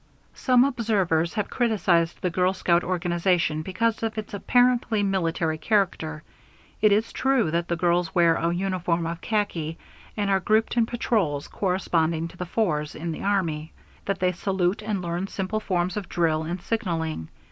[0.33, 6.23] Some observers have criticized the girl scout organization because of its apparently military character.
[6.81, 9.77] It is true that the girls wear a uniform of khaki
[10.17, 13.73] and are grouped in patrols corresponding to the "fours" in the Army;
[14.05, 17.29] that they salute and learn simple forms of drill and signaling.